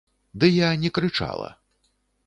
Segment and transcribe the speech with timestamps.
[0.43, 1.51] Ды я не крычала.